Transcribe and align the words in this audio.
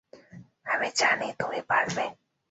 আমি 0.65 0.87
জানি 0.95 1.27
তুমি 1.39 1.59
পারবে। 1.69 2.05